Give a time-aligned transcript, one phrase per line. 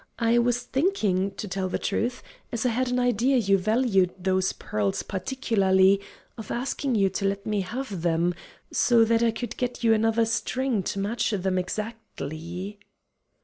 [0.17, 4.51] I was thinking, to tell the truth, as I had an idea you valued those
[4.51, 6.01] pearls particularly,
[6.39, 8.33] of asking you to let me have them,
[8.71, 12.79] so that I could get you another string to match them exactly."